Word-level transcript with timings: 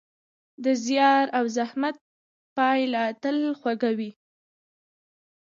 د 0.63 0.65
زیار 0.85 1.25
او 1.37 1.45
زحمت 1.57 1.95
پایله 2.57 3.03
تل 3.21 3.37
خوږه 3.59 3.91
وي. 3.97 4.11